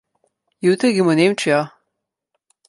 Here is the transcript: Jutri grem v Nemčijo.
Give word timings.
Jutri 0.65 0.91
grem 0.95 1.09
v 1.11 1.15
Nemčijo. 1.19 1.59